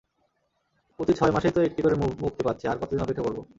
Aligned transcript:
প্রতি 0.99 1.13
ছয় 1.13 1.33
মাসেইতো 1.33 1.59
একটি 1.61 1.81
করে 1.81 1.95
মুক্তি 2.21 2.41
পাচ্ছে 2.43 2.65
আর 2.67 2.77
কতদিন 2.81 3.03
অপেক্ষা 3.03 3.25
করব? 3.27 3.39